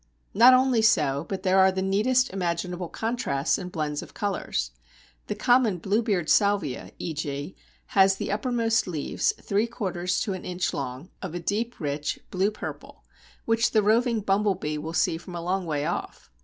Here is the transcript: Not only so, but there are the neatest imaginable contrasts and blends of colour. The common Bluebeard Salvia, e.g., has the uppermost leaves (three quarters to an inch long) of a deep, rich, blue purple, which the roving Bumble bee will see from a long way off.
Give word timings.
Not 0.33 0.55
only 0.55 0.81
so, 0.81 1.27
but 1.29 1.43
there 1.43 1.59
are 1.59 1.71
the 1.71 1.83
neatest 1.83 2.31
imaginable 2.31 2.89
contrasts 2.89 3.59
and 3.59 3.71
blends 3.71 4.01
of 4.01 4.15
colour. 4.15 4.51
The 5.27 5.35
common 5.35 5.77
Bluebeard 5.77 6.27
Salvia, 6.27 6.89
e.g., 6.97 7.55
has 7.93 8.15
the 8.15 8.31
uppermost 8.31 8.87
leaves 8.87 9.31
(three 9.39 9.67
quarters 9.67 10.19
to 10.21 10.33
an 10.33 10.43
inch 10.43 10.73
long) 10.73 11.11
of 11.21 11.35
a 11.35 11.39
deep, 11.39 11.79
rich, 11.79 12.17
blue 12.31 12.49
purple, 12.49 13.03
which 13.45 13.73
the 13.73 13.83
roving 13.83 14.21
Bumble 14.21 14.55
bee 14.55 14.79
will 14.79 14.93
see 14.93 15.19
from 15.19 15.35
a 15.35 15.39
long 15.41 15.67
way 15.67 15.85
off. 15.85 16.31